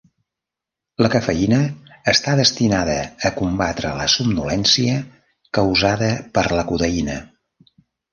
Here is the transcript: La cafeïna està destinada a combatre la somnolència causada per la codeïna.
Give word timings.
La 1.05 1.09
cafeïna 1.15 1.57
està 2.13 2.31
destinada 2.39 2.95
a 3.29 3.31
combatre 3.41 3.91
la 3.99 4.07
somnolència 4.15 4.95
causada 5.59 6.09
per 6.39 6.45
la 6.61 6.65
codeïna. 6.73 7.19